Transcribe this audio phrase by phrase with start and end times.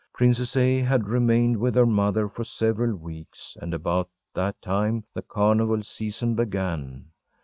[0.15, 0.79] Princess A.
[0.79, 6.33] had remained with her mother for several weeks, and about that time the carnival season
[6.33, 7.05] began.